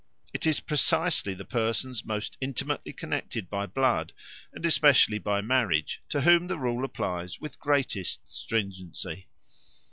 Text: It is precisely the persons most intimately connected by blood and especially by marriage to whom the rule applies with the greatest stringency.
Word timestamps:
It 0.33 0.47
is 0.47 0.61
precisely 0.61 1.35
the 1.35 1.45
persons 1.45 2.03
most 2.03 2.35
intimately 2.41 2.91
connected 2.91 3.51
by 3.51 3.67
blood 3.67 4.13
and 4.51 4.65
especially 4.65 5.19
by 5.19 5.41
marriage 5.41 6.01
to 6.09 6.21
whom 6.21 6.47
the 6.47 6.57
rule 6.57 6.83
applies 6.83 7.39
with 7.39 7.51
the 7.51 7.57
greatest 7.59 8.21
stringency. 8.25 9.27